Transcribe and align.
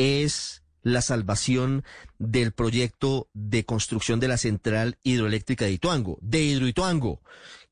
Es 0.00 0.62
la 0.82 1.02
salvación 1.02 1.84
del 2.18 2.52
proyecto 2.52 3.28
de 3.34 3.66
construcción 3.66 4.18
de 4.18 4.28
la 4.28 4.38
central 4.38 4.96
hidroeléctrica 5.02 5.66
de 5.66 5.72
Ituango, 5.72 6.18
de 6.22 6.42
Hidroituango, 6.42 7.20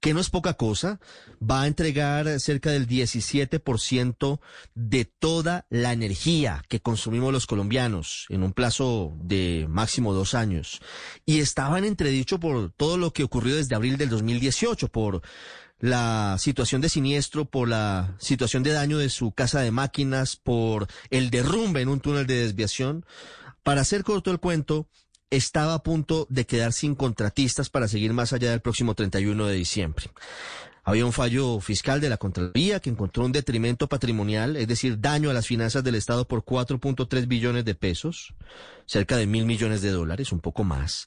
que 0.01 0.13
no 0.13 0.21
es 0.21 0.29
poca 0.29 0.55
cosa, 0.55 1.01
va 1.43 1.63
a 1.63 1.67
entregar 1.67 2.39
cerca 2.39 2.71
del 2.71 2.87
17% 2.87 4.41
de 4.75 5.05
toda 5.07 5.67
la 5.71 5.95
energía 5.95 6.63
que 6.69 6.81
consumimos 6.81 7.33
los 7.33 7.47
colombianos 7.47 8.27
en 8.29 8.43
un 8.43 8.53
plazo 8.53 9.17
de 9.23 9.67
máximo 9.71 10.13
dos 10.13 10.35
años. 10.35 10.81
Y 11.25 11.41
estaban 11.41 11.85
entredicho 11.85 12.39
por 12.39 12.71
todo 12.73 12.99
lo 12.99 13.13
que 13.13 13.25
ocurrió 13.25 13.57
desde 13.57 13.75
abril 13.75 13.97
del 13.97 14.11
2018, 14.11 14.89
por 14.89 15.23
la 15.81 16.37
situación 16.39 16.81
de 16.81 16.89
siniestro, 16.89 17.45
por 17.45 17.69
la 17.69 18.17
situación 18.19 18.63
de 18.63 18.73
daño 18.73 18.99
de 18.99 19.11
su 19.11 19.33
casa 19.33 19.61
de 19.61 19.71
máquinas, 19.71 20.37
por 20.37 20.87
el 21.11 21.31
derrumbe 21.31 21.81
en 21.81 21.89
un 21.89 22.01
túnel 22.01 22.27
de 22.27 22.43
desviación. 22.43 23.05
Para 23.63 23.83
hacer 23.83 24.03
corto 24.03 24.31
el 24.31 24.41
cuento, 24.41 24.89
estaba 25.31 25.75
a 25.75 25.83
punto 25.83 26.27
de 26.31 26.47
quedar 26.47 26.73
sin 26.73 26.95
contratistas 26.95 27.69
para 27.69 27.89
seguir 27.89 28.13
más 28.13 28.33
allá 28.33 28.51
del 28.51 28.61
próximo 28.61 28.95
31 28.95 29.47
de 29.47 29.55
diciembre. 29.55 30.07
Había 30.89 31.05
un 31.05 31.13
fallo 31.13 31.61
fiscal 31.61 32.01
de 32.01 32.09
la 32.09 32.17
Contraloría 32.17 32.81
que 32.81 32.89
encontró 32.89 33.27
un 33.27 33.33
detrimento 33.33 33.91
patrimonial, 33.91 34.57
es 34.57 34.67
decir, 34.67 34.99
daño 34.99 35.29
a 35.29 35.35
las 35.35 35.47
finanzas 35.47 35.85
del 35.85 35.97
Estado 35.97 36.27
por 36.27 36.47
4.3 36.47 37.29
billones 37.29 37.67
de 37.67 37.75
pesos, 37.75 38.33
cerca 38.87 39.19
de 39.19 39.27
mil 39.27 39.45
millones 39.45 39.83
de 39.83 39.91
dólares, 39.91 40.33
un 40.33 40.41
poco 40.41 40.65
más. 40.65 41.05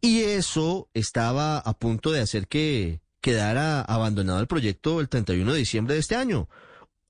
Y 0.00 0.22
eso 0.22 0.88
estaba 0.92 1.58
a 1.58 1.72
punto 1.74 2.10
de 2.10 2.20
hacer 2.20 2.48
que 2.48 3.01
quedara 3.22 3.80
abandonado 3.80 4.40
el 4.40 4.46
proyecto 4.46 5.00
el 5.00 5.08
31 5.08 5.52
de 5.52 5.58
diciembre 5.58 5.94
de 5.94 6.00
este 6.00 6.16
año. 6.16 6.48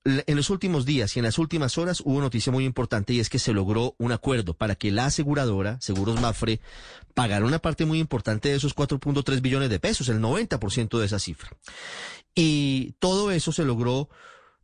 En 0.05 0.35
los 0.35 0.49
últimos 0.49 0.85
días 0.85 1.15
y 1.15 1.19
en 1.19 1.25
las 1.25 1.37
últimas 1.37 1.77
horas 1.77 2.01
hubo 2.05 2.19
noticia 2.19 2.51
muy 2.51 2.65
importante 2.65 3.13
y 3.13 3.19
es 3.19 3.29
que 3.29 3.39
se 3.39 3.53
logró 3.53 3.95
un 3.97 4.11
acuerdo 4.11 4.53
para 4.53 4.75
que 4.75 4.91
la 4.91 5.05
aseguradora, 5.05 5.79
Seguros 5.79 6.19
Mafre, 6.21 6.59
pagara 7.13 7.45
una 7.45 7.59
parte 7.59 7.85
muy 7.85 7.99
importante 7.99 8.49
de 8.49 8.55
esos 8.55 8.75
4.3 8.75 9.41
billones 9.41 9.69
de 9.69 9.79
pesos, 9.79 10.09
el 10.09 10.19
90% 10.19 10.99
de 10.99 11.05
esa 11.05 11.19
cifra. 11.19 11.51
Y 12.35 12.95
todo 12.99 13.31
eso 13.31 13.51
se 13.51 13.63
logró 13.63 14.09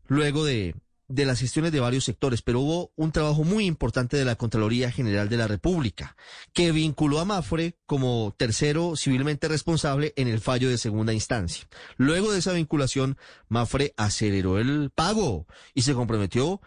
luego 0.08 0.44
de 0.44 0.76
de 1.10 1.26
las 1.26 1.40
gestiones 1.40 1.72
de 1.72 1.80
varios 1.80 2.06
sectores, 2.06 2.42
pero 2.42 2.62
hubo 2.62 2.92
un 2.96 3.12
trabajo 3.12 3.44
muy 3.44 3.66
importante 3.66 4.16
de 4.16 4.26
la 4.26 4.36
Contraloría 4.36 4.92
General 4.92 5.28
de 5.28 5.38
la 5.38 5.48
República, 5.48 6.16
que 6.54 6.72
vinculó 6.72 7.20
a 7.20 7.26
Mafre 7.26 7.76
como 7.88 8.34
tercero 8.38 8.96
civilmente 8.96 9.48
responsable 9.48 10.14
en 10.16 10.28
el 10.28 10.40
fallo 10.40 10.70
de 10.70 10.78
segunda 10.78 11.12
instancia. 11.12 11.68
Luego 11.98 12.32
de 12.32 12.40
esa 12.40 12.54
vinculación, 12.54 13.18
Mafre 13.50 13.94
aceleró 13.98 14.60
el 14.60 14.92
pago 14.94 15.48
y 15.74 15.82
se 15.82 15.96
comprometió 15.96 16.62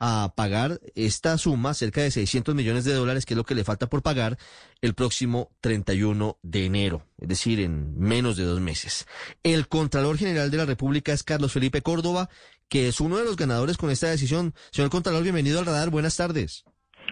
a 0.00 0.32
pagar 0.36 0.80
esta 0.94 1.36
suma, 1.38 1.74
cerca 1.74 2.00
de 2.00 2.10
600 2.10 2.54
millones 2.54 2.84
de 2.84 2.94
dólares, 2.94 3.26
que 3.26 3.34
es 3.34 3.38
lo 3.38 3.44
que 3.44 3.54
le 3.54 3.64
falta 3.64 3.88
por 3.88 4.02
pagar 4.02 4.38
el 4.80 4.94
próximo 4.94 5.50
31 5.60 6.38
de 6.42 6.66
enero, 6.66 7.04
es 7.18 7.28
decir, 7.28 7.58
en 7.60 7.98
menos 7.98 8.36
de 8.36 8.44
dos 8.44 8.60
meses. 8.60 9.06
El 9.42 9.66
Contralor 9.66 10.16
General 10.16 10.50
de 10.50 10.56
la 10.56 10.66
República 10.66 11.12
es 11.12 11.24
Carlos 11.24 11.52
Felipe 11.52 11.82
Córdoba, 11.82 12.30
que 12.68 12.88
es 12.88 13.00
uno 13.00 13.16
de 13.16 13.24
los 13.24 13.36
ganadores 13.36 13.76
con 13.76 13.90
esta 13.90 14.08
decisión. 14.08 14.54
Señor 14.70 14.90
Contralor, 14.90 15.22
bienvenido 15.22 15.58
al 15.58 15.66
radar. 15.66 15.90
Buenas 15.90 16.16
tardes. 16.16 16.64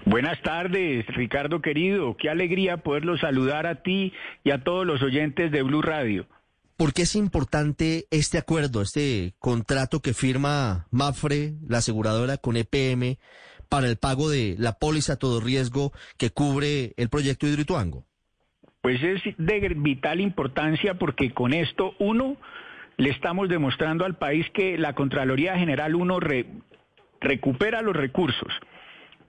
Buenas 0.05 0.41
tardes, 0.43 1.07
Ricardo 1.09 1.61
querido. 1.61 2.17
Qué 2.17 2.29
alegría 2.29 2.77
poderlo 2.77 3.19
saludar 3.19 3.67
a 3.67 3.83
ti 3.83 4.13
y 4.45 4.51
a 4.51 4.63
todos 4.63 4.87
los 4.87 5.03
oyentes 5.03 5.51
de 5.51 5.63
Blue 5.63 5.83
Radio. 5.83 6.27
¿Por 6.77 6.93
qué 6.93 7.03
es 7.03 7.17
importante 7.17 8.07
este 8.11 8.37
acuerdo, 8.37 8.83
este 8.83 9.33
contrato 9.39 10.01
que 10.01 10.13
firma 10.13 10.87
Mafre, 10.91 11.55
la 11.67 11.79
aseguradora, 11.79 12.37
con 12.37 12.57
EPM 12.57 13.17
para 13.71 13.89
el 13.89 13.97
pago 13.97 14.29
de 14.29 14.57
la 14.59 14.75
póliza 14.75 15.19
todo 15.19 15.41
riesgo 15.41 15.93
que 16.19 16.31
cubre 16.31 16.93
el 16.99 17.09
proyecto 17.09 17.47
Hidroituango? 17.47 18.05
Pues 18.83 19.03
es 19.03 19.23
de 19.39 19.69
vital 19.75 20.21
importancia 20.21 20.95
porque 20.95 21.33
con 21.33 21.55
esto, 21.55 21.95
uno, 21.99 22.37
le 22.97 23.11
estamos 23.11 23.49
demostrando 23.49 24.05
al 24.05 24.17
país 24.17 24.49
que 24.51 24.79
la 24.79 24.95
Contraloría 24.95 25.59
General 25.59 25.95
1 25.95 26.19
recupera 27.21 27.83
los 27.83 27.95
recursos. 27.95 28.53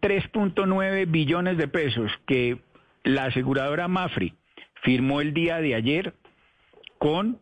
3.9 0.02 1.10
billones 1.10 1.58
de 1.58 1.68
pesos 1.68 2.12
que 2.26 2.60
la 3.04 3.26
aseguradora 3.26 3.88
Mafri 3.88 4.34
firmó 4.84 5.22
el 5.22 5.34
día 5.34 5.60
de 5.60 5.76
ayer 5.76 6.14
con 6.98 7.40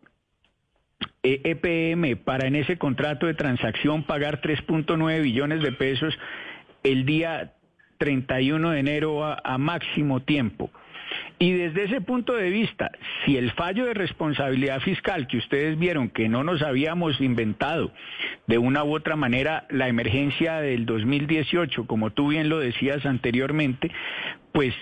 EPM 1.22 2.16
para 2.16 2.46
en 2.46 2.56
ese 2.56 2.78
contrato 2.78 3.26
de 3.26 3.34
transacción 3.34 4.04
pagar 4.04 4.40
3.9 4.40 5.22
billones 5.22 5.60
de 5.62 5.72
pesos 5.72 6.16
el 6.82 7.04
día 7.04 7.52
31 7.98 8.70
de 8.70 8.80
enero 8.80 9.24
a 9.24 9.58
máximo 9.58 10.20
tiempo. 10.22 10.70
Y 11.38 11.52
desde 11.52 11.84
ese 11.84 12.00
punto 12.00 12.34
de 12.34 12.48
vista, 12.48 12.90
si 13.24 13.36
el 13.36 13.52
fallo 13.52 13.84
de 13.84 13.92
responsabilidad 13.92 14.80
fiscal 14.80 15.26
que 15.26 15.36
ustedes 15.36 15.78
vieron 15.78 16.08
que 16.08 16.30
no 16.30 16.42
nos 16.44 16.62
habíamos 16.62 17.20
inventado 17.20 17.92
de 18.46 18.56
una 18.56 18.84
u 18.84 18.94
otra 18.94 19.16
manera 19.16 19.66
la 19.68 19.88
emergencia 19.88 20.60
del 20.60 20.86
2018, 20.86 21.86
como 21.86 22.10
tú 22.10 22.28
bien 22.28 22.48
lo 22.48 22.58
decías 22.58 23.04
anteriormente, 23.04 23.90
pues 24.52 24.74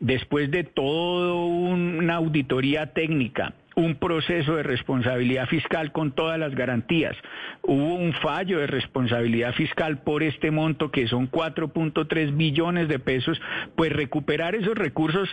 después 0.00 0.50
de 0.50 0.64
toda 0.64 1.34
una 1.34 2.14
auditoría 2.14 2.94
técnica, 2.94 3.52
un 3.76 3.96
proceso 3.96 4.56
de 4.56 4.62
responsabilidad 4.62 5.46
fiscal 5.48 5.92
con 5.92 6.12
todas 6.12 6.38
las 6.38 6.54
garantías. 6.54 7.14
Hubo 7.62 7.94
un 7.94 8.14
fallo 8.14 8.58
de 8.58 8.66
responsabilidad 8.66 9.52
fiscal 9.52 10.02
por 10.02 10.22
este 10.22 10.50
monto 10.50 10.90
que 10.90 11.06
son 11.08 11.30
4.3 11.30 12.36
billones 12.36 12.88
de 12.88 12.98
pesos, 12.98 13.40
pues 13.76 13.92
recuperar 13.92 14.54
esos 14.54 14.76
recursos 14.76 15.28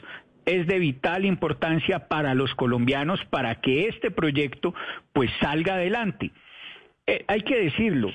es 0.48 0.66
de 0.66 0.80
vital 0.80 1.26
importancia 1.26 2.08
para 2.08 2.34
los 2.34 2.56
colombianos 2.56 3.24
para 3.26 3.56
que 3.56 3.88
este 3.90 4.12
proyecto 4.12 4.74
pues 5.14 5.30
salga 5.42 5.76
adelante. 5.76 6.32
Eh, 7.06 7.26
hay 7.28 7.42
que 7.42 7.60
decirlo 7.60 8.12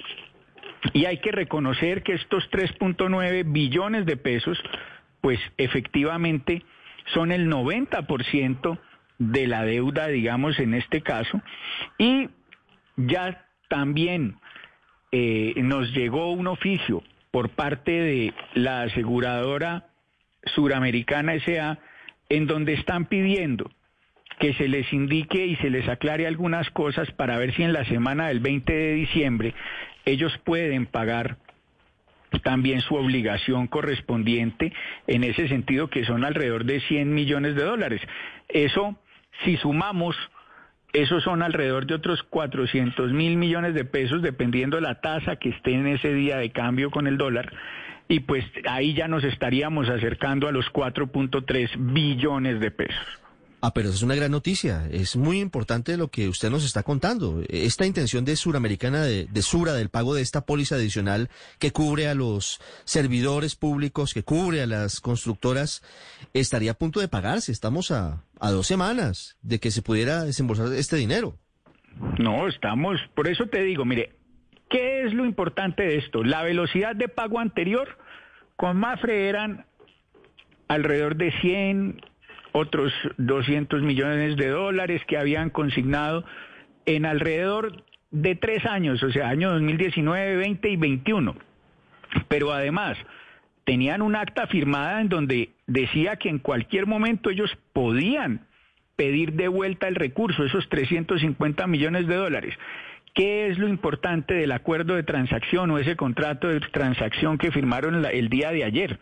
y 0.94 1.04
hay 1.04 1.18
que 1.18 1.30
reconocer 1.30 2.02
que 2.02 2.14
estos 2.14 2.50
3.9 2.50 3.44
billones 3.52 4.06
de 4.06 4.16
pesos 4.16 4.58
pues 5.20 5.38
efectivamente 5.58 6.64
son 7.12 7.32
el 7.32 7.48
90% 7.48 8.78
de 9.18 9.46
la 9.46 9.64
deuda, 9.64 10.08
digamos, 10.08 10.58
en 10.58 10.74
este 10.74 11.02
caso, 11.02 11.40
y 11.98 12.28
ya 12.96 13.46
también 13.68 14.36
eh, 15.12 15.54
nos 15.58 15.92
llegó 15.92 16.32
un 16.32 16.46
oficio 16.48 17.02
por 17.30 17.50
parte 17.50 17.92
de 17.92 18.34
la 18.54 18.82
aseguradora 18.82 19.86
suramericana 20.54 21.34
SA 21.44 21.78
en 22.32 22.46
donde 22.46 22.72
están 22.72 23.04
pidiendo 23.04 23.70
que 24.38 24.54
se 24.54 24.66
les 24.66 24.90
indique 24.90 25.44
y 25.44 25.56
se 25.56 25.68
les 25.68 25.86
aclare 25.86 26.26
algunas 26.26 26.70
cosas 26.70 27.10
para 27.12 27.36
ver 27.36 27.54
si 27.54 27.62
en 27.62 27.74
la 27.74 27.84
semana 27.84 28.28
del 28.28 28.40
20 28.40 28.72
de 28.72 28.94
diciembre 28.94 29.54
ellos 30.06 30.32
pueden 30.42 30.86
pagar 30.86 31.36
también 32.42 32.80
su 32.80 32.94
obligación 32.94 33.66
correspondiente 33.66 34.72
en 35.06 35.24
ese 35.24 35.46
sentido 35.46 35.88
que 35.88 36.06
son 36.06 36.24
alrededor 36.24 36.64
de 36.64 36.80
100 36.80 37.12
millones 37.12 37.54
de 37.54 37.64
dólares. 37.64 38.00
Eso, 38.48 38.96
si 39.44 39.58
sumamos, 39.58 40.16
esos 40.94 41.22
son 41.22 41.42
alrededor 41.42 41.84
de 41.86 41.96
otros 41.96 42.22
400 42.22 43.12
mil 43.12 43.36
millones 43.36 43.74
de 43.74 43.84
pesos 43.84 44.22
dependiendo 44.22 44.76
de 44.76 44.82
la 44.82 45.02
tasa 45.02 45.36
que 45.36 45.50
esté 45.50 45.74
en 45.74 45.86
ese 45.86 46.14
día 46.14 46.38
de 46.38 46.50
cambio 46.50 46.90
con 46.90 47.06
el 47.06 47.18
dólar 47.18 47.52
y 48.08 48.20
pues 48.20 48.44
ahí 48.68 48.94
ya 48.94 49.08
nos 49.08 49.24
estaríamos 49.24 49.88
acercando 49.88 50.48
a 50.48 50.52
los 50.52 50.66
4.3 50.72 51.70
billones 51.92 52.60
de 52.60 52.70
pesos. 52.70 53.22
Ah, 53.64 53.72
pero 53.72 53.90
es 53.90 54.02
una 54.02 54.16
gran 54.16 54.32
noticia. 54.32 54.88
Es 54.90 55.14
muy 55.14 55.38
importante 55.38 55.96
lo 55.96 56.08
que 56.08 56.28
usted 56.28 56.50
nos 56.50 56.64
está 56.64 56.82
contando. 56.82 57.44
Esta 57.48 57.86
intención 57.86 58.24
de 58.24 58.34
Suramericana, 58.34 59.04
de, 59.04 59.26
de, 59.26 59.42
Sura, 59.42 59.72
del 59.72 59.88
pago 59.88 60.14
de 60.14 60.22
esta 60.22 60.44
póliza 60.44 60.74
adicional 60.74 61.30
que 61.60 61.70
cubre 61.70 62.08
a 62.08 62.16
los 62.16 62.60
servidores 62.84 63.54
públicos, 63.54 64.14
que 64.14 64.24
cubre 64.24 64.62
a 64.62 64.66
las 64.66 65.00
constructoras, 65.00 65.80
estaría 66.34 66.72
a 66.72 66.74
punto 66.74 66.98
de 66.98 67.06
pagarse. 67.06 67.52
Estamos 67.52 67.92
a, 67.92 68.24
a 68.40 68.50
dos 68.50 68.66
semanas 68.66 69.38
de 69.42 69.60
que 69.60 69.70
se 69.70 69.80
pudiera 69.80 70.24
desembolsar 70.24 70.72
este 70.72 70.96
dinero. 70.96 71.38
No, 72.18 72.48
estamos, 72.48 73.00
por 73.14 73.28
eso 73.28 73.46
te 73.46 73.62
digo, 73.62 73.84
mire, 73.84 74.16
¿Qué 74.72 75.02
es 75.02 75.12
lo 75.12 75.26
importante 75.26 75.82
de 75.82 75.98
esto? 75.98 76.24
La 76.24 76.42
velocidad 76.42 76.96
de 76.96 77.06
pago 77.06 77.40
anterior 77.40 77.98
con 78.56 78.78
Mafre 78.78 79.28
eran 79.28 79.66
alrededor 80.66 81.16
de 81.16 81.30
100, 81.42 82.00
otros 82.52 82.90
200 83.18 83.82
millones 83.82 84.38
de 84.38 84.48
dólares 84.48 85.02
que 85.06 85.18
habían 85.18 85.50
consignado 85.50 86.24
en 86.86 87.04
alrededor 87.04 87.84
de 88.12 88.34
tres 88.34 88.64
años, 88.64 89.02
o 89.02 89.12
sea, 89.12 89.28
año 89.28 89.50
2019, 89.50 90.36
20 90.36 90.70
y 90.70 90.76
21. 90.76 91.36
Pero 92.28 92.50
además, 92.50 92.96
tenían 93.64 94.00
un 94.00 94.16
acta 94.16 94.46
firmada 94.46 95.02
en 95.02 95.10
donde 95.10 95.50
decía 95.66 96.16
que 96.16 96.30
en 96.30 96.38
cualquier 96.38 96.86
momento 96.86 97.28
ellos 97.28 97.58
podían 97.74 98.46
pedir 98.96 99.34
de 99.34 99.48
vuelta 99.48 99.86
el 99.86 99.96
recurso, 99.96 100.44
esos 100.44 100.66
350 100.70 101.66
millones 101.66 102.06
de 102.06 102.14
dólares. 102.14 102.54
¿Qué 103.14 103.48
es 103.48 103.58
lo 103.58 103.68
importante 103.68 104.32
del 104.32 104.52
acuerdo 104.52 104.94
de 104.94 105.02
transacción 105.02 105.70
o 105.70 105.78
ese 105.78 105.96
contrato 105.96 106.48
de 106.48 106.60
transacción 106.60 107.36
que 107.36 107.50
firmaron 107.50 108.04
el 108.06 108.28
día 108.30 108.50
de 108.50 108.64
ayer? 108.64 108.98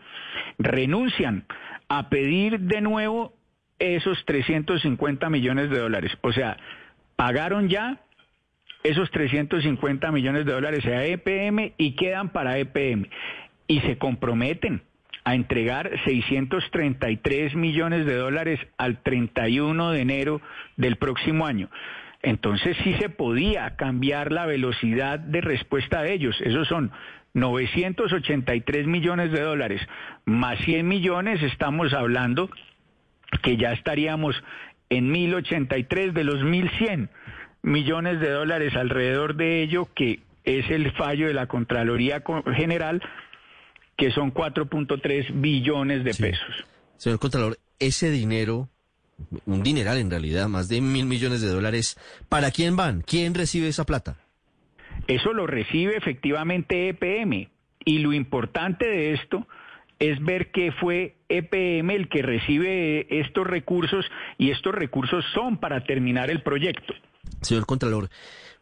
Renuncian 0.57 1.45
a 1.87 2.09
pedir 2.09 2.59
de 2.59 2.81
nuevo 2.81 3.33
esos 3.79 4.23
350 4.25 5.29
millones 5.29 5.69
de 5.69 5.79
dólares. 5.79 6.11
O 6.21 6.33
sea, 6.33 6.57
pagaron 7.15 7.69
ya 7.69 8.01
esos 8.83 9.09
350 9.11 10.11
millones 10.11 10.45
de 10.45 10.51
dólares 10.51 10.85
a 10.85 11.05
EPM 11.05 11.73
y 11.77 11.95
quedan 11.95 12.29
para 12.29 12.57
EPM. 12.57 13.09
Y 13.67 13.79
se 13.81 13.97
comprometen 13.97 14.83
a 15.23 15.35
entregar 15.35 15.89
633 16.03 17.55
millones 17.55 18.05
de 18.05 18.15
dólares 18.15 18.59
al 18.77 19.01
31 19.03 19.91
de 19.91 20.01
enero 20.01 20.41
del 20.75 20.97
próximo 20.97 21.45
año. 21.45 21.69
Entonces 22.23 22.77
sí 22.83 22.93
se 22.99 23.09
podía 23.09 23.75
cambiar 23.75 24.31
la 24.31 24.45
velocidad 24.45 25.19
de 25.19 25.41
respuesta 25.41 26.01
de 26.01 26.13
ellos. 26.13 26.35
Esos 26.41 26.67
son 26.67 26.91
983 27.33 28.87
millones 28.87 29.31
de 29.31 29.41
dólares 29.41 29.81
más 30.25 30.59
100 30.59 30.87
millones, 30.87 31.41
estamos 31.41 31.93
hablando 31.93 32.49
que 33.41 33.57
ya 33.57 33.71
estaríamos 33.71 34.35
en 34.89 35.09
1083 35.09 36.13
de 36.13 36.23
los 36.23 36.43
1100 36.43 37.09
millones 37.63 38.19
de 38.19 38.29
dólares 38.29 38.75
alrededor 38.75 39.35
de 39.35 39.63
ello, 39.63 39.87
que 39.95 40.19
es 40.43 40.69
el 40.69 40.91
fallo 40.93 41.27
de 41.27 41.33
la 41.33 41.47
Contraloría 41.47 42.23
General, 42.55 43.01
que 43.95 44.11
son 44.11 44.33
4.3 44.33 45.39
billones 45.39 46.03
de 46.03 46.13
pesos. 46.13 46.65
Señor 46.97 47.19
Contralor, 47.19 47.57
ese 47.79 48.11
dinero 48.11 48.69
un 49.45 49.63
dineral 49.63 49.97
en 49.97 50.09
realidad, 50.09 50.47
más 50.47 50.67
de 50.67 50.81
mil 50.81 51.05
millones 51.05 51.41
de 51.41 51.49
dólares. 51.49 51.97
¿Para 52.29 52.51
quién 52.51 52.75
van? 52.75 53.01
¿Quién 53.01 53.33
recibe 53.33 53.67
esa 53.67 53.85
plata? 53.85 54.17
Eso 55.07 55.33
lo 55.33 55.47
recibe 55.47 55.97
efectivamente 55.97 56.89
EPM. 56.89 57.49
Y 57.83 57.99
lo 57.99 58.13
importante 58.13 58.85
de 58.85 59.13
esto 59.13 59.47
es 59.99 60.19
ver 60.23 60.51
que 60.51 60.71
fue 60.71 61.15
EPM 61.29 61.91
el 61.91 62.09
que 62.09 62.21
recibe 62.21 63.19
estos 63.19 63.45
recursos 63.45 64.05
y 64.37 64.51
estos 64.51 64.73
recursos 64.73 65.23
son 65.33 65.57
para 65.57 65.83
terminar 65.83 66.29
el 66.29 66.41
proyecto. 66.41 66.93
Señor 67.41 67.65
Contralor, 67.65 68.09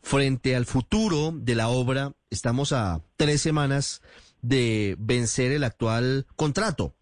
frente 0.01 0.55
al 0.55 0.65
futuro 0.65 1.31
de 1.33 1.55
la 1.55 1.69
obra, 1.69 2.11
estamos 2.29 2.73
a 2.73 3.01
tres 3.17 3.41
semanas 3.41 4.01
de 4.41 4.95
vencer 4.99 5.51
el 5.51 5.63
actual 5.63 6.25
contrato 6.35 6.93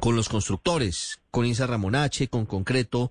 con 0.00 0.16
los 0.16 0.28
constructores, 0.28 1.20
con 1.30 1.46
Isa 1.46 1.66
Ramonache, 1.66 2.28
con 2.28 2.46
Concreto 2.46 3.10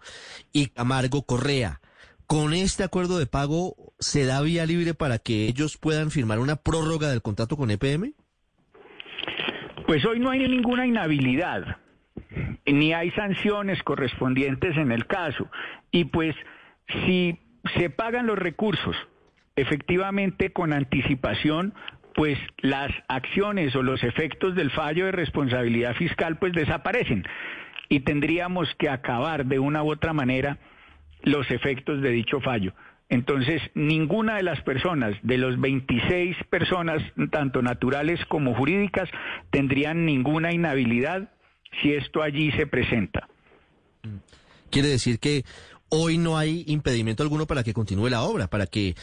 y 0.54 0.72
Amargo 0.76 1.24
Correa. 1.24 1.82
¿Con 2.28 2.54
este 2.54 2.84
acuerdo 2.84 3.20
de 3.20 3.28
pago 3.28 3.76
se 4.00 4.26
da 4.26 4.42
vía 4.42 4.66
libre 4.66 4.94
para 4.94 5.20
que 5.20 5.48
ellos 5.48 5.78
puedan 5.78 6.10
firmar 6.10 6.40
una 6.40 6.56
prórroga 6.56 7.10
del 7.10 7.22
contrato 7.22 7.56
con 7.56 7.70
EPM? 7.70 8.14
Pues 9.86 10.04
hoy 10.06 10.20
no 10.20 10.32
hay 10.32 10.40
ninguna 10.48 10.88
inhabilidad, 10.88 11.78
ni 12.66 12.94
hay 12.94 13.12
sanciones 13.12 13.84
correspondientes 13.84 14.76
en 14.78 14.92
el 14.92 15.06
caso. 15.06 15.48
Y 15.92 16.06
pues 16.06 16.36
si 17.06 17.40
se 17.78 17.92
pagan 17.92 18.26
los 18.26 18.40
recursos 18.40 18.96
efectivamente 19.56 20.52
con 20.52 20.74
anticipación, 20.74 21.74
pues 22.16 22.40
las 22.60 22.92
acciones 23.10 23.76
o 23.76 23.84
los 23.84 24.02
efectos 24.04 24.56
del 24.56 24.72
fallo 24.72 25.06
de 25.06 25.12
responsabilidad 25.12 25.96
fiscal 25.96 26.38
pues 26.38 26.54
desaparecen 26.54 27.26
y 27.90 28.00
tendríamos 28.00 28.74
que 28.80 28.90
acabar 28.90 29.46
de 29.46 29.60
una 29.60 29.84
u 29.84 29.92
otra 29.92 30.14
manera 30.14 30.58
los 31.24 31.52
efectos 31.52 32.02
de 32.02 32.10
dicho 32.12 32.40
fallo. 32.40 32.74
Entonces, 33.10 33.62
ninguna 33.76 34.38
de 34.38 34.44
las 34.44 34.62
personas, 34.62 35.16
de 35.22 35.38
los 35.38 35.60
26 35.60 36.38
personas, 36.50 37.04
tanto 37.32 37.62
naturales 37.62 38.20
como 38.26 38.56
jurídicas, 38.56 39.10
tendrían 39.52 40.06
ninguna 40.06 40.54
inhabilidad 40.54 41.30
si 41.82 41.94
esto 41.94 42.24
allí 42.24 42.52
se 42.54 42.66
presenta. 42.66 43.28
Quiere 44.72 44.88
decir 44.88 45.20
que 45.20 45.44
hoy 45.90 46.18
no 46.18 46.38
hay 46.38 46.64
impedimento 46.68 47.22
alguno 47.22 47.46
para 47.46 47.64
que 47.64 47.74
continúe 47.74 48.10
la 48.10 48.24
obra, 48.24 48.48
para 48.48 48.66
que 48.66 48.96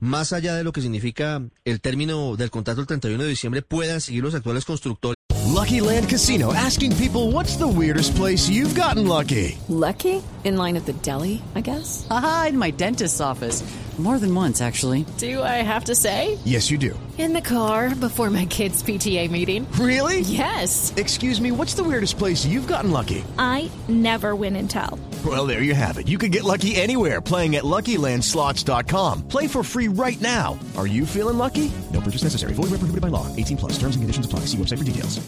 más 0.00 0.32
allá 0.32 0.54
de 0.56 0.64
lo 0.64 0.72
que 0.72 0.80
significa 0.80 1.42
el 1.64 1.80
término 1.80 2.36
del 2.36 2.50
contrato 2.50 2.80
el 2.80 2.86
31 2.86 3.22
de 3.22 3.28
diciembre, 3.28 3.62
puedan 3.62 4.00
seguir 4.00 4.22
los 4.24 4.34
actuales 4.34 4.64
constructores. 4.64 5.16
Lucky 5.46 5.80
Land 5.80 6.08
Casino, 6.08 6.52
asking 6.54 6.96
people 6.96 7.32
what's 7.32 7.56
the 7.56 7.66
weirdest 7.66 8.14
place 8.16 8.48
you've 8.48 8.74
gotten 8.74 9.06
lucky. 9.06 9.58
Lucky? 9.68 10.22
In 10.44 10.56
line 10.56 10.76
at 10.76 10.86
the 10.86 10.94
deli, 11.02 11.42
I 11.54 11.60
guess. 11.60 12.06
Aha, 12.10 12.46
in 12.50 12.58
my 12.58 12.70
dentist's 12.70 13.20
office. 13.20 13.62
More 13.98 14.18
than 14.18 14.34
once, 14.34 14.62
actually. 14.62 15.04
Do 15.18 15.42
I 15.42 15.62
have 15.62 15.84
to 15.84 15.94
say? 15.94 16.38
Yes, 16.46 16.70
you 16.70 16.78
do. 16.78 16.98
In 17.18 17.34
the 17.34 17.42
car 17.42 17.94
before 17.94 18.30
my 18.30 18.46
kids' 18.46 18.82
PTA 18.82 19.30
meeting. 19.30 19.70
Really? 19.72 20.20
Yes. 20.20 20.94
Excuse 20.96 21.38
me, 21.38 21.50
what's 21.50 21.74
the 21.74 21.84
weirdest 21.84 22.16
place 22.16 22.46
you've 22.46 22.66
gotten 22.66 22.92
lucky? 22.92 23.22
I 23.36 23.70
never 23.88 24.34
win 24.34 24.56
and 24.56 24.70
tell. 24.70 24.98
Well, 25.22 25.46
there 25.46 25.62
you 25.62 25.74
have 25.74 25.98
it. 25.98 26.08
You 26.08 26.16
can 26.16 26.30
get 26.30 26.44
lucky 26.44 26.76
anywhere 26.76 27.20
playing 27.20 27.56
at 27.56 27.64
LuckyLandSlots.com. 27.64 29.28
Play 29.28 29.46
for 29.46 29.62
free 29.62 29.88
right 29.88 30.20
now. 30.22 30.58
Are 30.78 30.86
you 30.86 31.04
feeling 31.04 31.36
lucky? 31.36 31.70
No 31.92 32.00
purchase 32.00 32.24
necessary. 32.24 32.54
Void 32.54 32.70
where 32.70 32.80
prohibited 32.80 33.02
by 33.02 33.08
law. 33.08 33.26
18 33.36 33.58
plus. 33.58 33.72
Terms 33.72 33.96
and 33.96 34.02
conditions 34.02 34.24
apply. 34.24 34.46
See 34.46 34.56
website 34.56 34.78
for 34.78 34.84
details. 34.84 35.20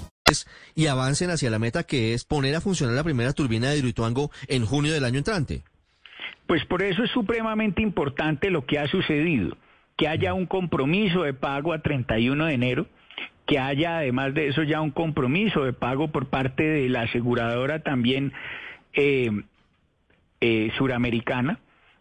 Y 0.74 0.86
avancen 0.86 1.30
hacia 1.30 1.50
la 1.50 1.58
meta 1.58 1.82
que 1.82 2.14
es 2.14 2.24
poner 2.24 2.54
a 2.54 2.60
funcionar 2.62 2.94
la 2.94 3.04
primera 3.04 3.34
turbina 3.34 3.70
de 3.70 3.78
Hidroituango 3.78 4.30
en 4.48 4.64
junio 4.64 4.94
del 4.94 5.04
año 5.04 5.18
entrante. 5.18 5.62
Pues 6.46 6.64
por 6.64 6.82
eso 6.82 7.04
es 7.04 7.10
supremamente 7.10 7.82
importante 7.82 8.50
lo 8.50 8.64
que 8.64 8.78
ha 8.78 8.88
sucedido, 8.88 9.56
que 9.96 10.08
haya 10.08 10.32
un 10.32 10.46
compromiso 10.46 11.22
de 11.22 11.34
pago 11.34 11.74
a 11.74 11.82
31 11.82 12.46
de 12.46 12.54
enero, 12.54 12.86
que 13.46 13.58
haya 13.58 13.98
además 13.98 14.32
de 14.34 14.48
eso 14.48 14.62
ya 14.62 14.80
un 14.80 14.90
compromiso 14.90 15.64
de 15.64 15.72
pago 15.72 16.08
por 16.08 16.26
parte 16.26 16.62
de 16.62 16.88
la 16.88 17.02
aseguradora 17.02 17.82
también 17.82 18.32
eh, 18.94 19.31
eh, 20.43 20.72
suramericana. 20.77 21.61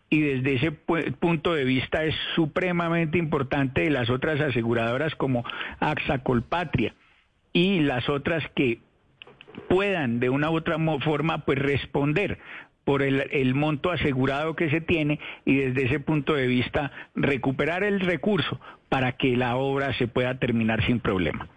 Y 0.09 0.19
desde 0.19 0.55
ese 0.55 0.71
punto 0.71 1.53
de 1.53 1.63
vista 1.63 2.03
es 2.03 2.15
supremamente 2.35 3.19
importante 3.19 3.81
de 3.81 3.91
las 3.91 4.09
otras 4.09 4.41
aseguradoras 4.41 5.15
como 5.15 5.45
AXA 5.79 6.23
Colpatria 6.23 6.95
y 7.53 7.81
las 7.81 8.09
otras 8.09 8.43
que 8.55 8.79
puedan 9.69 10.19
de 10.19 10.29
una 10.29 10.49
u 10.49 10.57
otra 10.57 10.77
forma 10.99 11.45
pues 11.45 11.59
responder 11.59 12.39
por 12.83 13.03
el, 13.03 13.27
el, 13.31 13.53
monto 13.53 13.91
asegurado 13.91 14.55
que 14.55 14.71
se 14.71 14.81
tiene 14.81 15.19
y 15.45 15.57
desde 15.57 15.85
ese 15.85 15.99
punto 15.99 16.33
de 16.33 16.47
vista 16.47 16.91
recuperar 17.13 17.83
el 17.83 17.99
recurso 17.99 18.59
para 18.89 19.13
que 19.13 19.37
la 19.37 19.55
obra 19.55 19.95
se 19.99 20.07
pueda 20.07 20.39
terminar 20.39 20.83
sin 20.85 20.99
problema. 20.99 21.47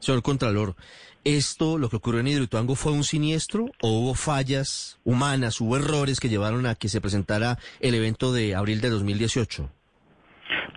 Señor 0.00 0.22
Contralor, 0.22 0.76
¿esto, 1.24 1.78
lo 1.78 1.88
que 1.88 1.96
ocurrió 1.96 2.20
en 2.20 2.28
Hidroituango, 2.28 2.74
fue 2.74 2.92
un 2.92 3.04
siniestro 3.04 3.66
o 3.80 3.88
hubo 3.90 4.14
fallas 4.14 4.98
humanas, 5.04 5.60
hubo 5.60 5.76
errores 5.76 6.20
que 6.20 6.28
llevaron 6.28 6.66
a 6.66 6.74
que 6.74 6.88
se 6.88 7.00
presentara 7.00 7.58
el 7.80 7.94
evento 7.94 8.32
de 8.32 8.54
abril 8.54 8.80
de 8.80 8.90
2018? 8.90 9.70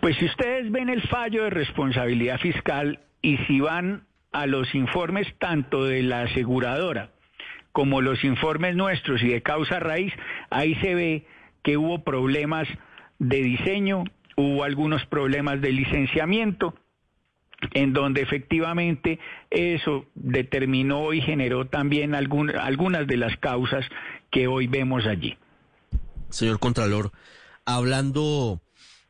Pues 0.02 0.18
si 0.18 0.26
ustedes 0.26 0.72
ven 0.72 0.90
el 0.90 1.02
fallo 1.08 1.44
de 1.44 1.50
responsabilidad 1.50 2.40
fiscal 2.40 3.00
y 3.22 3.38
si 3.48 3.60
van 3.60 4.06
a 4.32 4.48
los 4.48 4.74
informes 4.76 5.28
tanto 5.40 5.86
de 5.86 6.04
la 6.04 6.24
aseguradora 6.24 7.12
como 7.72 8.02
los 8.02 8.24
informes 8.24 8.76
nuestros 8.76 9.22
y 9.24 9.30
de 9.30 9.42
causa 9.42 9.80
raíz, 9.80 10.14
ahí 10.50 10.76
se 10.76 10.94
ve 10.94 11.26
que 11.64 11.78
hubo 11.78 12.04
problemas 12.04 12.68
de 13.18 13.38
diseño, 13.42 14.04
hubo 14.36 14.64
algunos 14.64 15.06
problemas 15.06 15.62
de 15.62 15.72
licenciamiento, 15.72 16.76
en 17.74 17.94
donde 17.94 18.22
efectivamente 18.22 19.20
eso 19.50 20.06
determinó 20.16 21.14
y 21.14 21.22
generó 21.22 21.66
también 21.68 22.16
algunas 22.16 23.08
de 23.08 23.18
las 23.18 23.38
causas 23.38 23.86
que 24.32 24.48
hoy 24.48 24.68
vemos 24.68 25.06
allí. 25.06 25.38
Señor 26.30 26.60
Contralor, 26.60 27.12
hablando 27.66 28.62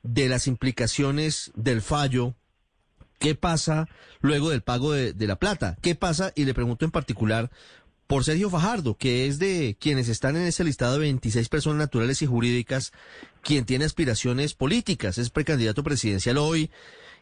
de 0.03 0.27
las 0.27 0.47
implicaciones 0.47 1.51
del 1.55 1.81
fallo, 1.81 2.35
¿qué 3.19 3.35
pasa 3.35 3.87
luego 4.19 4.49
del 4.49 4.61
pago 4.61 4.91
de, 4.91 5.13
de, 5.13 5.27
la 5.27 5.37
plata? 5.37 5.77
¿Qué 5.81 5.95
pasa? 5.95 6.33
Y 6.35 6.43
le 6.43 6.53
pregunto 6.53 6.83
en 6.83 6.91
particular 6.91 7.49
por 8.07 8.25
Sergio 8.25 8.49
Fajardo, 8.49 8.97
que 8.97 9.27
es 9.27 9.39
de 9.39 9.77
quienes 9.79 10.09
están 10.09 10.35
en 10.35 10.43
ese 10.43 10.63
listado 10.63 10.93
de 10.93 10.99
26 10.99 11.47
personas 11.49 11.79
naturales 11.79 12.21
y 12.21 12.25
jurídicas, 12.25 12.91
quien 13.41 13.65
tiene 13.65 13.85
aspiraciones 13.85 14.53
políticas, 14.53 15.17
es 15.17 15.29
precandidato 15.29 15.83
presidencial 15.83 16.37
hoy 16.37 16.69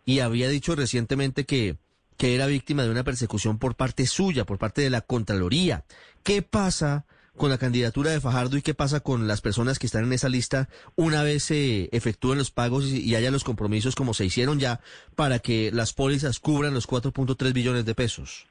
y 0.05 0.19
había 0.19 0.49
dicho 0.49 0.75
recientemente 0.75 1.45
que, 1.45 1.77
que 2.17 2.35
era 2.35 2.47
víctima 2.47 2.83
de 2.83 2.91
una 2.91 3.03
persecución 3.03 3.57
por 3.57 3.75
parte 3.75 4.05
suya, 4.05 4.45
por 4.45 4.57
parte 4.57 4.81
de 4.81 4.89
la 4.89 5.01
Contraloría. 5.01 5.83
¿Qué 6.23 6.41
pasa 6.41 7.05
con 7.37 7.49
la 7.49 7.57
candidatura 7.57 8.11
de 8.11 8.19
Fajardo 8.19 8.57
y 8.57 8.61
qué 8.61 8.73
pasa 8.73 8.99
con 8.99 9.27
las 9.27 9.41
personas 9.41 9.79
que 9.79 9.87
están 9.87 10.03
en 10.03 10.13
esa 10.13 10.29
lista 10.29 10.67
una 10.95 11.23
vez 11.23 11.43
se 11.43 11.89
efectúen 11.91 12.37
los 12.37 12.51
pagos 12.51 12.85
y, 12.85 13.15
haya 13.15 13.31
los 13.31 13.43
compromisos 13.43 13.95
como 13.95 14.13
se 14.13 14.25
hicieron 14.25 14.59
ya 14.59 14.79
para 15.15 15.39
que 15.39 15.71
las 15.71 15.93
pólizas 15.93 16.39
cubran 16.39 16.73
los 16.73 16.87
4.3 16.87 17.53
billones 17.53 17.85
de 17.85 17.95
pesos? 17.95 18.47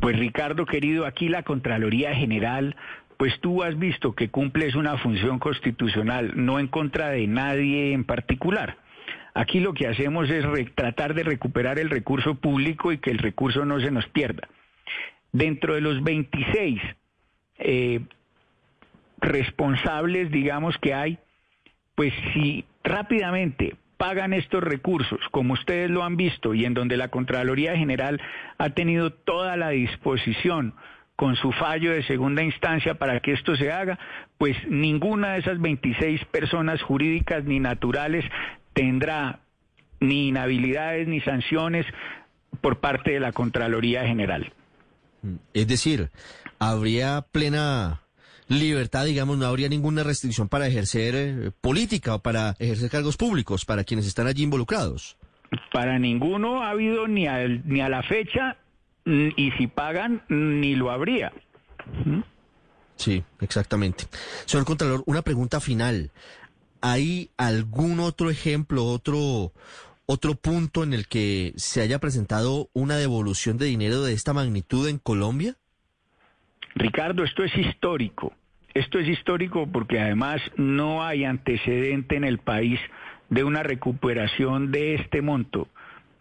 Pues 0.00 0.18
Ricardo, 0.18 0.66
querido, 0.66 1.04
aquí 1.04 1.28
la 1.28 1.42
Contraloría 1.42 2.14
General, 2.14 2.76
pues 3.16 3.38
tú 3.40 3.62
has 3.62 3.78
visto 3.78 4.14
que 4.14 4.30
cumples 4.30 4.74
una 4.74 4.96
función 4.98 5.38
constitucional, 5.38 6.32
no 6.36 6.58
en 6.58 6.68
contra 6.68 7.10
de 7.10 7.26
nadie 7.26 7.92
en 7.92 8.04
particular. 8.04 8.78
Aquí 9.34 9.60
lo 9.60 9.74
que 9.74 9.86
hacemos 9.86 10.28
es 10.30 10.44
tratar 10.74 11.14
de 11.14 11.22
recuperar 11.22 11.78
el 11.78 11.90
recurso 11.90 12.34
público 12.34 12.92
y 12.92 12.98
que 12.98 13.10
el 13.10 13.18
recurso 13.18 13.64
no 13.64 13.80
se 13.80 13.90
nos 13.90 14.06
pierda. 14.08 14.48
Dentro 15.32 15.74
de 15.74 15.80
los 15.80 16.02
26 16.02 16.80
eh, 17.58 18.00
responsables, 19.20 20.30
digamos, 20.30 20.76
que 20.78 20.94
hay, 20.94 21.18
pues 21.94 22.12
si 22.32 22.64
rápidamente 22.82 23.76
pagan 23.96 24.32
estos 24.32 24.64
recursos, 24.64 25.20
como 25.30 25.52
ustedes 25.52 25.90
lo 25.90 26.02
han 26.02 26.16
visto, 26.16 26.54
y 26.54 26.64
en 26.64 26.72
donde 26.74 26.96
la 26.96 27.08
Contraloría 27.08 27.76
General 27.76 28.20
ha 28.56 28.70
tenido 28.70 29.10
toda 29.12 29.56
la 29.58 29.68
disposición 29.70 30.74
con 31.16 31.36
su 31.36 31.52
fallo 31.52 31.92
de 31.92 32.02
segunda 32.04 32.42
instancia 32.42 32.94
para 32.94 33.20
que 33.20 33.32
esto 33.32 33.54
se 33.54 33.70
haga, 33.70 33.98
pues 34.38 34.56
ninguna 34.66 35.34
de 35.34 35.40
esas 35.40 35.60
26 35.60 36.24
personas 36.24 36.80
jurídicas 36.80 37.44
ni 37.44 37.60
naturales 37.60 38.24
tendrá 38.80 39.40
ni 40.00 40.28
inhabilidades 40.28 41.06
ni 41.06 41.20
sanciones 41.20 41.84
por 42.62 42.78
parte 42.78 43.10
de 43.10 43.20
la 43.20 43.32
Contraloría 43.32 44.06
General. 44.06 44.54
Es 45.52 45.68
decir, 45.68 46.08
habría 46.58 47.26
plena 47.30 48.00
libertad, 48.48 49.04
digamos, 49.04 49.36
no 49.36 49.44
habría 49.44 49.68
ninguna 49.68 50.02
restricción 50.02 50.48
para 50.48 50.66
ejercer 50.66 51.14
eh, 51.14 51.50
política 51.60 52.14
o 52.14 52.18
para 52.20 52.56
ejercer 52.58 52.88
cargos 52.88 53.18
públicos 53.18 53.66
para 53.66 53.84
quienes 53.84 54.06
están 54.06 54.26
allí 54.26 54.44
involucrados. 54.44 55.18
Para 55.70 55.98
ninguno 55.98 56.62
ha 56.62 56.70
habido 56.70 57.06
ni, 57.06 57.26
al, 57.26 57.60
ni 57.68 57.82
a 57.82 57.90
la 57.90 58.02
fecha 58.02 58.56
y 59.04 59.50
si 59.58 59.66
pagan 59.66 60.22
ni 60.28 60.74
lo 60.74 60.90
habría. 60.90 61.32
Sí, 62.96 63.22
exactamente. 63.40 64.04
Señor 64.46 64.64
Contralor, 64.64 65.02
una 65.04 65.20
pregunta 65.20 65.60
final. 65.60 66.10
¿Hay 66.80 67.30
algún 67.36 68.00
otro 68.00 68.30
ejemplo, 68.30 68.84
otro, 68.84 69.52
otro 70.06 70.34
punto 70.34 70.82
en 70.82 70.94
el 70.94 71.08
que 71.08 71.52
se 71.56 71.82
haya 71.82 71.98
presentado 71.98 72.68
una 72.72 72.96
devolución 72.96 73.58
de 73.58 73.66
dinero 73.66 74.02
de 74.02 74.12
esta 74.12 74.32
magnitud 74.32 74.88
en 74.88 74.98
Colombia? 74.98 75.56
Ricardo, 76.74 77.24
esto 77.24 77.44
es 77.44 77.56
histórico. 77.56 78.32
Esto 78.72 78.98
es 78.98 79.08
histórico 79.08 79.66
porque 79.70 80.00
además 80.00 80.40
no 80.56 81.04
hay 81.04 81.24
antecedente 81.24 82.16
en 82.16 82.24
el 82.24 82.38
país 82.38 82.78
de 83.28 83.44
una 83.44 83.62
recuperación 83.62 84.70
de 84.70 84.94
este 84.94 85.22
monto, 85.22 85.68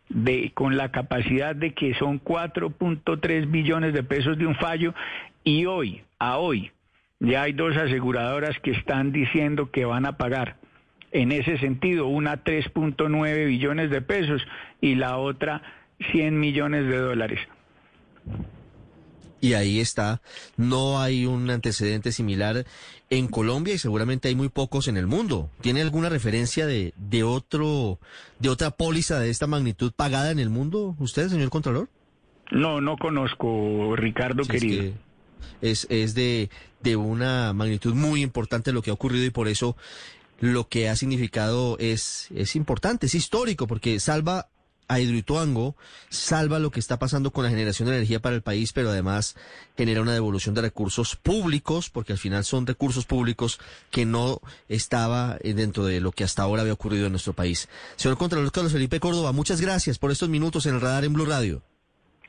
de, 0.10 0.52
con 0.54 0.76
la 0.76 0.92
capacidad 0.92 1.56
de 1.56 1.74
que 1.74 1.94
son 1.96 2.20
4.3 2.24 3.50
billones 3.50 3.94
de 3.94 4.04
pesos 4.04 4.38
de 4.38 4.48
un 4.48 4.56
fallo 4.56 4.94
y 5.44 5.66
hoy, 5.66 6.04
a 6.18 6.38
hoy, 6.38 6.72
ya 7.20 7.44
hay 7.44 7.54
dos 7.54 7.76
aseguradoras 7.76 8.58
que 8.60 8.72
están 8.72 9.12
diciendo 9.12 9.72
que 9.72 9.86
van 9.86 10.06
a 10.06 10.18
pagar 10.18 10.58
en 11.12 11.32
ese 11.32 11.58
sentido, 11.58 12.08
una 12.08 12.44
3.9 12.44 13.48
billones 13.48 13.90
de 13.90 14.02
pesos 14.02 14.42
y 14.80 14.96
la 14.96 15.18
otra 15.18 15.62
100 16.12 16.40
millones 16.40 16.86
de 16.88 16.98
dólares. 16.98 17.40
Y 19.42 19.54
ahí 19.54 19.80
está, 19.80 20.22
no 20.58 21.00
hay 21.00 21.26
un 21.26 21.50
antecedente 21.50 22.12
similar 22.12 22.66
en 23.10 23.28
Colombia 23.28 23.74
y 23.74 23.78
seguramente 23.78 24.28
hay 24.28 24.36
muy 24.36 24.50
pocos 24.50 24.90
en 24.90 24.98
el 24.98 25.08
mundo. 25.08 25.50
¿Tiene 25.62 25.82
alguna 25.82 26.10
referencia 26.10 26.68
de, 26.68 26.94
de 26.98 27.24
otro, 27.24 28.00
de 28.40 28.50
otra 28.50 28.72
póliza 28.72 29.20
de 29.20 29.30
esta 29.30 29.48
magnitud 29.48 29.94
pagada 29.96 30.32
en 30.32 30.40
el 30.40 30.50
mundo, 30.50 30.96
usted, 31.00 31.30
señor 31.30 31.50
Contralor? 31.50 31.88
No, 32.52 32.82
no 32.82 32.98
conozco, 32.98 33.96
Ricardo 33.96 34.44
querido. 34.44 34.84
Es, 34.84 34.90
que 34.92 35.09
es, 35.62 35.88
es 35.90 36.14
de, 36.16 36.50
de 36.82 36.96
una 36.96 37.54
magnitud 37.54 37.94
muy 37.94 38.22
importante 38.22 38.72
lo 38.72 38.82
que 38.82 38.92
ha 38.92 38.94
ocurrido 38.94 39.26
y 39.26 39.32
por 39.32 39.48
eso 39.48 39.76
lo 40.40 40.70
que 40.70 40.90
ha 40.90 40.96
significado 40.96 41.78
es, 41.80 42.28
es 42.34 42.56
importante, 42.56 43.08
es 43.08 43.16
histórico, 43.16 43.68
porque 43.68 44.00
salva 44.00 44.48
a 44.90 45.00
Hidroituango, 45.00 45.76
salva 46.10 46.58
lo 46.58 46.72
que 46.72 46.80
está 46.80 46.98
pasando 46.98 47.32
con 47.32 47.44
la 47.44 47.52
generación 47.52 47.88
de 47.88 47.96
energía 47.96 48.22
para 48.22 48.36
el 48.36 48.42
país, 48.42 48.74
pero 48.74 48.90
además 48.90 49.36
genera 49.78 50.02
una 50.02 50.14
devolución 50.14 50.56
de 50.56 50.62
recursos 50.62 51.16
públicos, 51.16 51.92
porque 51.92 52.14
al 52.14 52.18
final 52.18 52.44
son 52.44 52.66
recursos 52.66 53.06
públicos 53.06 53.60
que 53.92 54.06
no 54.06 54.42
estaba 54.68 55.38
eh, 55.42 55.54
dentro 55.54 55.86
de 55.86 56.02
lo 56.02 56.12
que 56.12 56.24
hasta 56.24 56.42
ahora 56.42 56.64
había 56.64 56.74
ocurrido 56.74 57.06
en 57.06 57.12
nuestro 57.12 57.34
país. 57.34 57.70
Señor 57.98 58.18
Contralor 58.18 58.52
Carlos 58.52 58.74
Felipe 58.74 59.00
Córdoba, 59.00 59.32
muchas 59.32 59.62
gracias 59.62 60.00
por 60.00 60.12
estos 60.12 60.28
minutos 60.28 60.66
en 60.66 60.76
el 60.76 60.82
radar 60.82 61.06
en 61.06 61.14
Blue 61.14 61.26
Radio. 61.26 61.62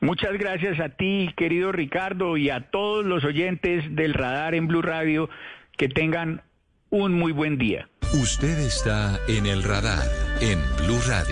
Muchas 0.01 0.33
gracias 0.33 0.79
a 0.79 0.89
ti, 0.89 1.31
querido 1.37 1.71
Ricardo, 1.71 2.35
y 2.35 2.49
a 2.49 2.71
todos 2.71 3.05
los 3.05 3.23
oyentes 3.23 3.83
del 3.95 4.15
radar 4.15 4.55
en 4.55 4.67
Blue 4.67 4.81
Radio. 4.81 5.29
Que 5.77 5.89
tengan 5.89 6.41
un 6.89 7.13
muy 7.13 7.31
buen 7.31 7.59
día. 7.59 7.87
Usted 8.13 8.59
está 8.59 9.19
en 9.27 9.45
el 9.45 9.61
radar 9.61 10.05
en 10.41 10.59
Blue 10.77 10.99
Radio. 11.07 11.31